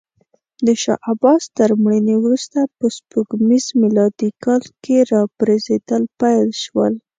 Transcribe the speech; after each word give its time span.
د 0.65 0.67
شاه 0.81 1.01
عباس 1.11 1.41
تر 1.57 1.69
مړینې 1.83 2.15
وروسته 2.19 2.59
په 2.77 2.85
سپوږمیز 2.95 3.65
میلادي 3.81 4.29
کال 4.43 4.63
کې 4.83 4.95
راپرزېدل 5.11 6.03
پیل 6.21 6.47
شول. 6.63 6.93